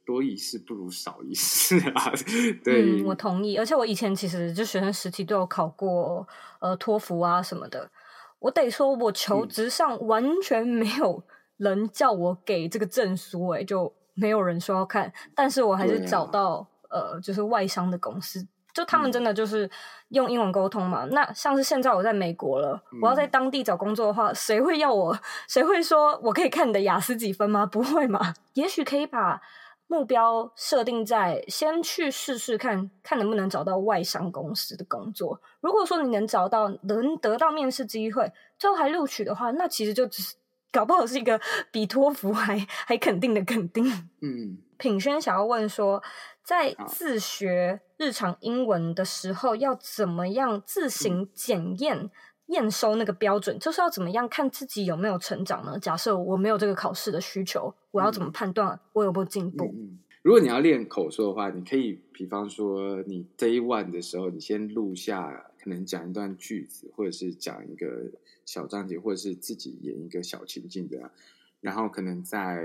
[0.06, 2.13] 多一事不如少一事啊。
[2.63, 3.58] 对，嗯，我同意。
[3.58, 6.26] 而且我以前其实就学生时期都有考过
[6.62, 7.91] 呃托福啊什么的。
[8.39, 11.23] 我得说，我求职上完全没有
[11.58, 13.93] 人叫我给这个证书，欸，哎，就。
[14.19, 19.69] 没有人说要看，但是我还是找到、啊、呃，就是外商的公司，就他们真的就是
[20.10, 21.06] 用英文沟通嘛。
[21.06, 25.15] 嗯、那像是现在我在美国了，嗯、我要在当地找工作的话，谁会要我？
[25.47, 27.63] 谁会说我可以看你的雅思几分吗？
[27.63, 28.34] 不会嘛？
[28.53, 29.39] 也许可以把
[29.86, 35.39] 目标设定在先去试试看看能不能找到外商公司的工作。
[35.62, 40.36] 如果说你能找到，能得到面试机会，最后还录取的话，那其实就只是。
[40.71, 41.39] 搞不好是一个
[41.71, 43.86] 比托福还还肯定的肯定。
[44.21, 46.01] 嗯，品轩想要问说，
[46.43, 52.10] 在自学日常英文的时候，要怎么样自行检验
[52.47, 53.58] 验收那个标准？
[53.60, 55.80] 就是要怎么样看自己有没有成长呢？
[55.80, 59.65] 假设我没有这个考试的需求，我要怎么判断我有没有进步？
[59.65, 68.12] 嗯嗯，如果你要练口说的话，你可以比方说你 day one 的时候，你先录下，能讲一段句子，或者是讲一个。
[68.47, 71.12] 小章节，或者是自己演一个小情境的，
[71.60, 72.63] 然后可能在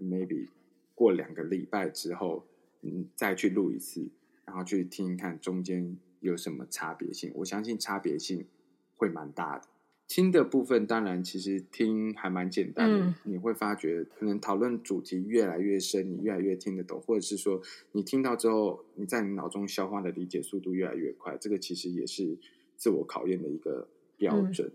[0.00, 0.48] maybe
[0.94, 2.46] 过两个礼拜之后，
[2.80, 4.08] 嗯，再去录一次，
[4.46, 7.30] 然后去听一看中间有什么差别性。
[7.34, 8.46] 我相信差别性
[8.96, 9.66] 会蛮大的。
[10.08, 17.60] 听的部分当然其实听还蛮简单的，嗯、你会发觉可能讨论主题越来越深，你越来越听得懂，或者是说
[17.92, 21.36] 你听到之后，你在你脑中消化的理解速度越来越快。
[21.38, 22.38] 这个其实也是
[22.76, 24.66] 自我考验的一个标准。
[24.66, 24.72] 嗯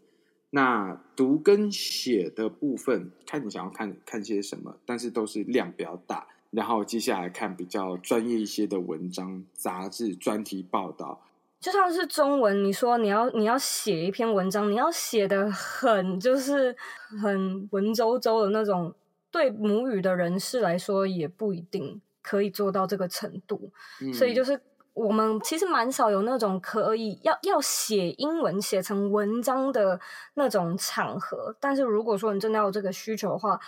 [0.56, 6.28] 那读跟写的部分，看你想要看看些什么，但是都是量比较大。
[6.52, 11.26] 然后接下来看比较专业一些的文章、杂志、专题报道。
[11.64, 16.76] 就像是中文，你说你要你要写一篇文章，你要写的很就是
[17.22, 18.94] 很文绉绉的那种，
[19.32, 23.72] 对母语的人士来说也不一定可以做到这个程度。
[24.02, 24.60] 嗯、所以就是。
[24.96, 30.00] 我们其实蛮少有那种可以要要写英文写成文章的
[30.36, 33.60] 那种场合，但是如果说你真的要有这个需求的话，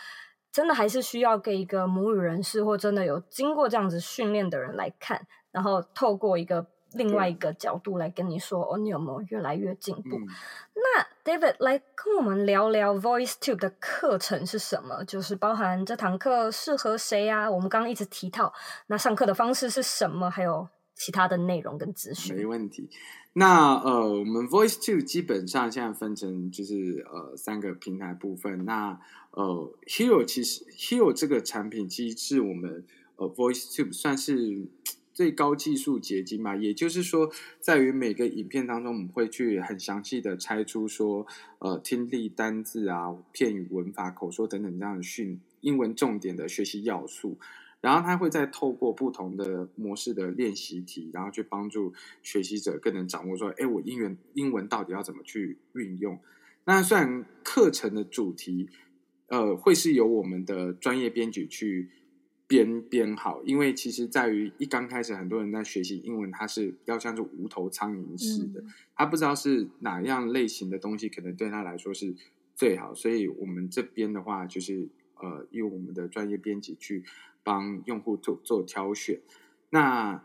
[0.51, 10.17] 真的还是需要给一个母语人士或真的有经过这样子训练的人来看，然后透过一个另外一个角度来跟你说，哦，你有没有越来越进步？
[10.17, 10.27] 嗯、
[10.73, 15.03] 那 David 来跟我们聊聊 VoiceTube 的课程是什么？
[15.03, 17.49] 就是包含这堂课适合谁啊？
[17.49, 18.53] 我们刚刚一直提到，
[18.87, 20.29] 那上课的方式是什么？
[20.29, 20.67] 还有。
[20.97, 22.89] 其他的内容跟资讯没问题。
[23.33, 28.63] 那呃，我们 VoiceTube 基本上现在分成就是呃三个平台部分。
[28.63, 28.97] 那
[29.31, 32.85] 呃，Hero 其实 Hero 这个产品其实是我们
[33.17, 34.69] 呃 VoiceTube 算是
[35.15, 36.55] 最高技术结晶嘛。
[36.55, 41.25] 也就是说，在于每个影片当中，我们会去很详细的拆出说
[41.57, 47.39] 呃听力、单字啊、片语、文法、口说等等这样的训英文重点的学习要素。
[47.81, 56.19] 然后他会再透过不同的模式的练习题，然后去帮助学习者更能掌握说，哎，我英文英文到底要怎么去运用？
[56.63, 58.69] 那虽然课程的主题，
[59.27, 61.91] 呃，会是由我们的专业编辑去
[62.47, 68.63] 编编好，因为其实在于一刚开始，很多人在学习英文，他是比较像是无头苍蝇似的，
[68.95, 72.15] 他不知道是哪样类型的东西，可能对他来说是
[72.55, 77.03] 最好，所以我们这边的话，就是呃，用我们的专业编辑去。
[77.47, 79.21] 帮用户做做挑选，
[79.69, 80.19] 那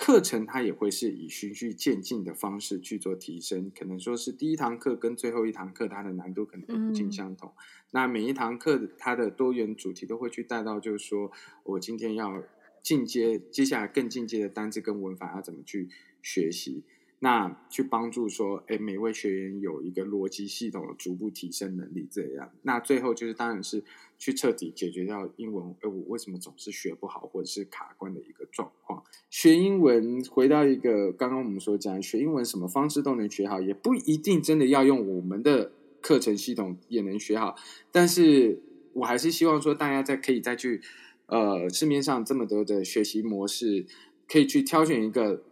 [0.00, 7.50] 课程它也会是以循序渐进的方式去做提升，可能说是第一堂课跟最后一堂课它的难度可能不尽相同。
[7.50, 7.60] 嗯、
[7.90, 11.30] 那每一堂课它的多元主题都会去带到，就是说
[11.64, 12.42] 我今天要
[12.82, 15.90] 进阶，接下来更进阶的单字跟文法要怎么去
[16.22, 16.82] 学习。
[17.22, 22.50] 那去帮助说，哎，每位学员有一个逻辑系统的逐步提升能力，这样。
[22.62, 23.84] 那最后就是，当然是
[24.18, 29.04] 去彻底解决掉英文，哎，我为什么总是学不好或者是卡关的一个状况。
[29.28, 37.54] 学英文回到一个刚刚我们所讲，学英文什么方式都能学好，也不一定真的要用我们的课程系统也能学好。
[37.92, 38.62] 但是
[38.94, 40.80] 我还是希望说，大家再可以再去，
[41.26, 43.84] 呃，市面上这么多的学习模式，
[44.26, 45.42] 可以去挑选一个。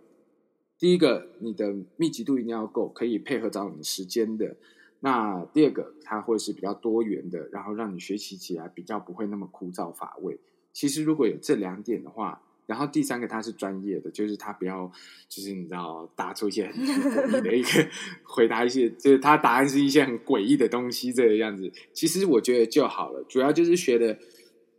[0.79, 4.57] 第一个，你的密集度一定要够，可以配合到你时间的。
[5.01, 10.39] 那第二个，它会是比较多元的，然后让你学习起来比较不会那么枯燥乏味。
[10.73, 14.93] 其实如果有这两点的话，然后第三个它是专业的，就是它不要，
[15.29, 17.89] 就是你知道答出一些很诡异的一个
[18.23, 21.73] 回答，一些就是他答案是一些很诡异的东西这个样子。
[21.93, 24.17] 其实我觉得就好了，主要就是学的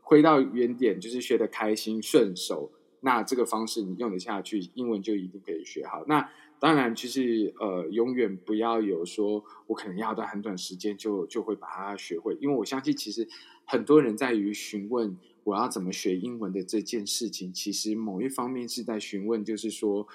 [0.02, 2.72] 回到原点，就是学的开心顺手。
[3.02, 6.04] 那这个方式你用得下去，英文就一定可以学好。
[6.08, 6.30] 那
[6.60, 12.38] 当然，就是呃，永远不要有说，我可能要在很短时间就就会把它学会。
[12.42, 13.26] 因为我相信，其实
[13.64, 20.06] 很多人在于询问我要怎么学英文的这件事情，其实某一方面是在询问，就是说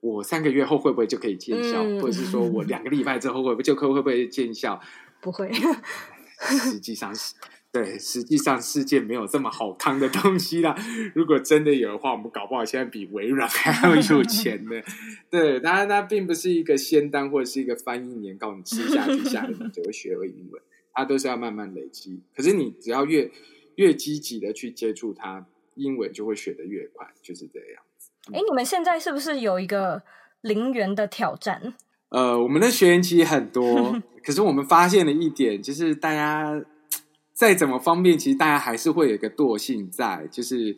[0.00, 4.80] 我三个月后会不会就可以见效，嗯、或者是说我两个礼拜之后会不会就可会不会见效？
[5.20, 5.52] 不会，
[6.38, 7.34] 实际上是。
[7.72, 10.74] 对，实际上世界没有这么好康的东西啦。
[11.14, 14.70] 如果真的有的话，我们搞不好现在比微软还要有钱呢。
[15.30, 20.60] 对，当然它并不是一个仙丹或者是一个翻译年糕，你吃下去下来你就会学会英文。
[20.92, 22.20] 它都是要慢慢累积。
[22.36, 23.30] 可是你只要越
[23.76, 25.46] 越积极的去接触它，
[25.76, 28.10] 英文就会学得越快，就是这样子。
[28.32, 30.02] 哎、嗯，你们现在是不是有一个
[30.40, 31.74] 零元的挑战？
[32.08, 33.96] 呃，我们的学员其实很多，
[34.26, 36.60] 可是我们发现了一点，就是大家。
[37.40, 40.76] 再怎么方便，其实大家还是会有一个惰性在，就是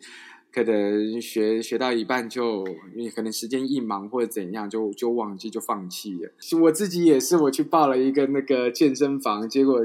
[0.49, 6.31] 可能学学到一半就，你可能时间一忙或者怎样，就就忘记就放弃了。
[6.61, 9.81] 我自己也是，我去报了一个那个健身房，结果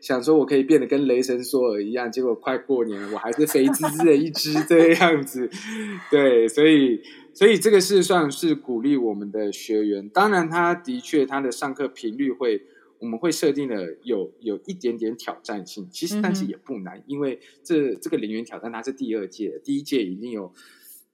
[0.00, 5.50] 想说我可以变得跟雷神索尔一样，结果快过年了，我还是肥滋滋的一只这样子。
[6.10, 7.02] 对，所以
[7.34, 12.62] 所以这个事算是鼓励我们的学员，当然他的确他的上课频率会。
[13.02, 20.52] 我们会设定的有有一点点挑战性，其实但是也不难，嗯、因为这这个零元挑战它是第二届，第一届已经有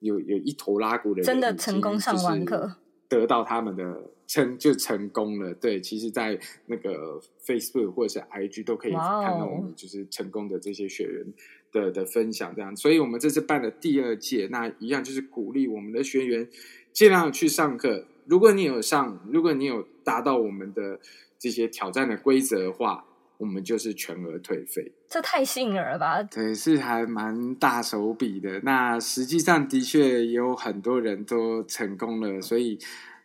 [0.01, 2.76] 有有一头拉骨的人真的成功上完课，
[3.09, 5.55] 得到他们的成就成功了。
[5.55, 11.32] 对，其实，在那个 Facebook 或者是 IG 都可以看到我们就是成功的这些学员
[11.72, 12.76] 的、的分享，这样。
[12.76, 16.47] 所以我们这次办的第二届，那一样就是鼓励我们的学员
[16.93, 18.05] 尽量去上课。
[18.26, 21.01] 如果你有上，如果你有达到我们的。
[21.39, 23.05] 这些挑战的规则的话，
[23.36, 24.93] 我们就是全额退费。
[25.09, 26.22] 这太吸引人了吧？
[26.24, 28.61] 对，是还蛮大手笔的。
[28.64, 32.78] 那实际上的确有很多人都成功了，所以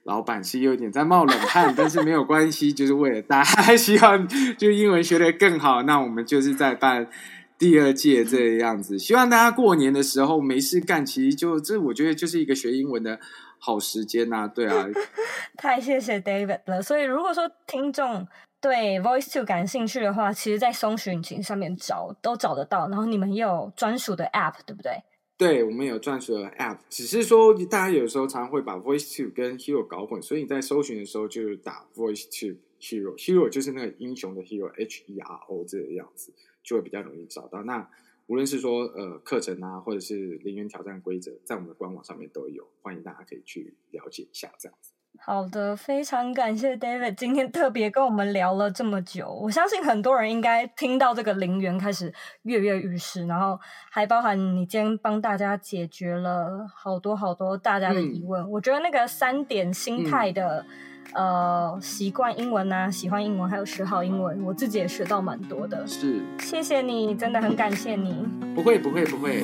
[0.03, 5.81] 老板是有点在冒冷汗，但是没有关系，就是为了大家希望就英文学得更好。
[5.83, 7.09] 那我们就是在办
[7.57, 13.19] 第二届这样子，希望大家过年的时候没事干，其实就这我觉得就是一个学英文的。
[13.65, 14.85] 好时间呐、啊，对啊，
[15.55, 16.81] 太谢谢 David 了。
[16.81, 18.27] 所以如果说听众
[18.59, 22.89] 对 Voice Two 感兴趣的话，其实，在搜寻引擎上面找都找得到。
[22.89, 24.91] 然后你们也有专属的 App，对不对？
[25.37, 37.63] 对，我们有专属的 App，只是说大家有时候常常会把 Voice Two 跟 Hero 搞混，所以你在搜寻的时候就打 Voice Two Hero，Hero 就是那个英雄的 Hero，H E R O 这个样子，就会比较容易找到。
[37.63, 37.89] 那
[38.27, 44.93] 无论是说呃课程啊，或者是零元挑战规则，在我们的官网上面都有，欢迎大家可以去了解一下这样子。
[45.19, 49.29] 好的，非常感谢 David 今天特别跟我们聊了这么久。
[49.29, 52.11] 我相信很多人应该听到这个零元开始
[52.43, 53.59] 跃跃欲试，然后
[53.91, 58.41] 还包含你今天帮大家解决了好多好多大家的疑问。
[58.41, 60.65] 嗯、我觉得那个三点心态的。
[60.67, 65.85] 嗯呃，习惯英文啊，喜欢英文，还有学好英文，我自己也学到蛮多的。
[65.85, 68.25] 是，谢谢你，真的很感谢你。
[68.55, 69.43] 不会，不会，不会。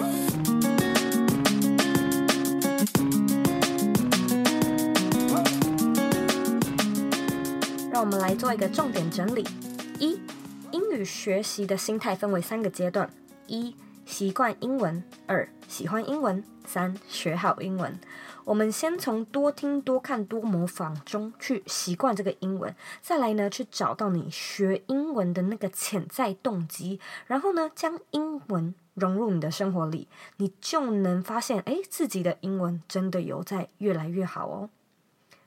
[7.92, 9.46] 让我们来做一个重点整理：
[10.00, 10.20] 一、
[10.72, 13.10] 英语学习的心态分为三个阶段：
[13.46, 17.94] 一、习惯英文；二、喜欢英文；三、学好英文。
[18.50, 34.72] 我们先从多听、多看、多模仿中去习惯这个英文，再来呢，去找到你学英文的那个潜在动机，然后呢，将英文融入你的生活里，你就能发现，哎，自己的英文真的有在越来越好哦。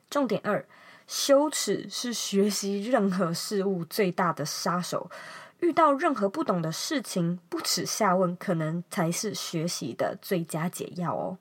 [0.09, 0.65] 重点二，
[1.05, 5.11] 羞耻是学习任何事物最大的杀手，
[5.59, 11.37] 遇到任何不懂的事情，不耻下问，可能才是学习的最佳解药哦。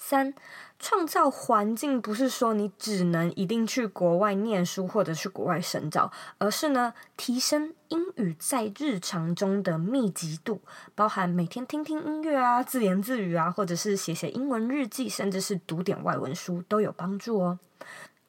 [0.00, 0.34] 三。
[0.78, 10.62] 创造环境不是说你只能一定去国外念书或者去国外深造，而是呢，提升英语在日常中的密集度，
[10.94, 17.58] 包含每天听听音乐啊、自言自语啊，或者是写写英文日记，甚至是读点外文书都有帮助哦。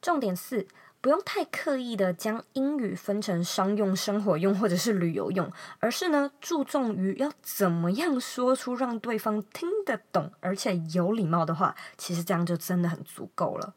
[0.01, 0.67] 重点四。
[1.01, 13.73] 不用太刻意的将英语分成商用、生活用或者是旅游用，而是呢，注重于要怎么样说出让对方听得懂而且有礼貌的话，其实这样就真的很足够了。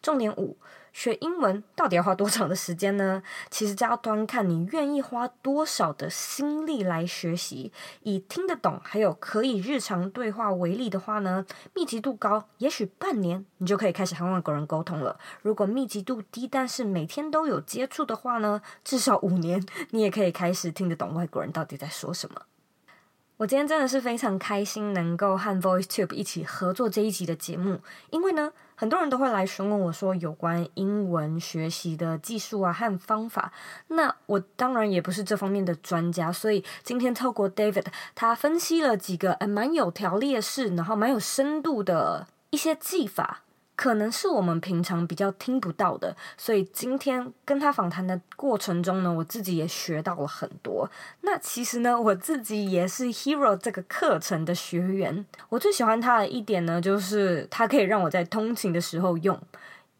[0.00, 0.56] 重点五。
[0.96, 3.22] 学英文到底要花多长的时间呢？
[3.50, 7.70] 其实这要端看你愿意花多少的心力来学习。
[8.02, 11.44] 以听得懂还有可以日常对话为例的话呢，
[11.74, 15.20] 密集度高，也许半年你就可以开始和外国人沟通了。
[15.42, 22.40] 如果密集度低，但是每天都有接触的话呢，至少五年你也可以开始听得懂外国人到底在说什么。
[23.36, 28.50] 我今天真的是非常开心能够和 VoiceTube 一起合作这一集的节目，因为呢。
[28.76, 33.50] 很多人都会来询问我说有关英文学习的技术啊和方法，
[33.88, 43.40] 那我当然也不是这方面的专家，所以今天透过 David，他分析了几个蛮有条列式，然后蛮有深度的一些技法。
[43.76, 50.90] 可能是我们平常比较听不到的，所以今天跟他访谈的过程中呢，我自己也学到了很多。
[51.20, 55.24] 那其实呢，我自己也是 Hero 这个课程的学员。
[55.50, 59.38] 我最喜欢他的一点呢，就是它可以让我在通勤的时候用，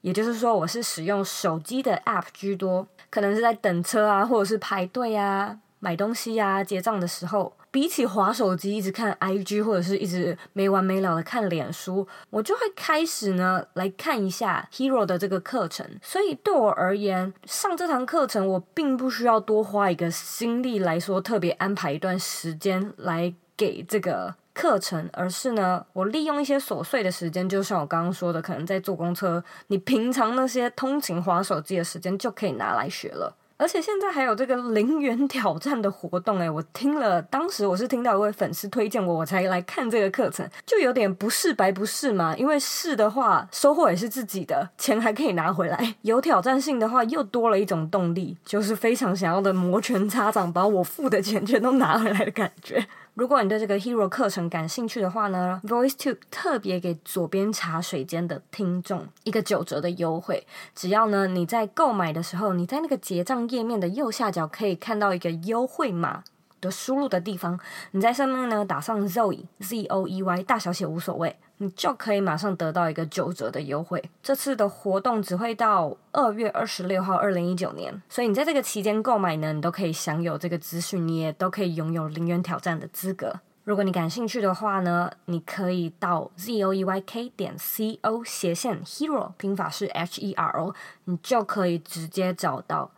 [0.01, 7.53] 也就是说，我是使用手机的 App 居多，可能是在等车啊，或者是排队啊、买东西啊、结账的时候。
[7.77, 15.87] 比起滑手机一直看 IG 或者是一直没完没了的看脸书，我就会开始呢来看一下 Hero 的这个课程。
[16.01, 33.37] 所以对我而言，上这堂课程我并不需要多花一个心力来说特别安排一段时间来给这个课程，而是呢我利用一些琐碎的时间，就像我刚刚说的，可能在坐公车，你平常那些通勤滑手机的时间就可以拿来学了。
[33.59, 42.37] 而且现在还有这个零元挑战的活动诶，我听了，当时我是听到一位粉丝推荐我，我才来看这个课程，就有点不试白不试嘛。
[42.37, 45.95] 因为试的话，收获也是自己的，钱还可以拿回来。
[46.03, 52.87] 有挑战性的话，又多了一种动力，就是非常想要的摩拳擦掌，把我付的钱全都拿回来的感觉。
[53.17, 60.47] 如果你对这个 Hero 课程感兴趣的话呢，VoiceTube 特别给左边茶水间的听众一个九折的优惠。
[60.75, 66.25] 只要呢你在购买的时候，你在那个结账页面的右下角可以看到一个优惠码
[66.61, 67.59] 的输入的地方，
[67.93, 71.37] 你在上面呢打上 Zoe Z O E Y 大小写无所谓。
[71.59, 74.11] 你就可以马上得到一个九折的优惠。
[74.23, 78.03] 这次的活动只会到二月二十六号，二零一九年。
[78.11, 83.41] 所以你在这个期间购买呢，你都可以享有这个资讯，你也都可以拥有零元挑战的资格。
[83.65, 92.91] 如果你感兴趣的话呢，你可以到 z o e y k 点 c o 斜线 hero，拼法是 h e r o，你就可以直接找到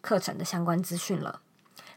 [0.00, 1.40] 课程的相关资讯了。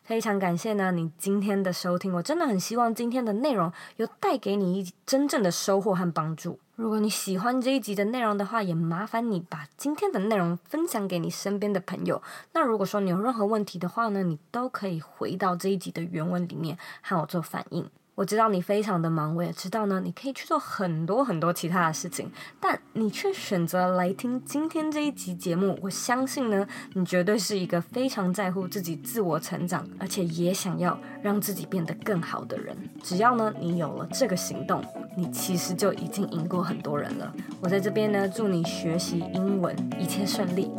[0.07, 6.57] 非常感谢呢，你今天的收听，我真的很希望今天的内容有带给你一真正的收获和帮助。
[6.77, 12.23] 如果你喜欢这一集的内容的话，也麻烦你把今天的内容分享给你身边的朋友。
[12.53, 17.89] 那如果说你有任何问题的话呢，你都可以回到这一集的原文里面和我做反应。
[18.17, 25.77] 我知道你非常的忙，我也知道呢，你可以去做很多很多其他的事情，但你却选择来听今天这一集节目。
[25.83, 32.75] 我相信呢，你绝对是一个非常在乎自己自我成长，而且也想要让自己变得更好的人。
[33.03, 34.83] 只要呢，你有了这个行动，
[35.15, 37.31] 你其实就已经赢过很多人了。
[37.61, 40.71] 我在这边呢，祝你学习英文一切顺利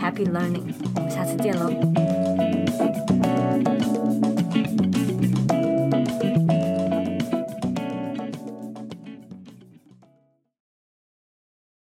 [0.00, 0.72] ，Happy learning！
[0.94, 1.70] 我们下次见喽。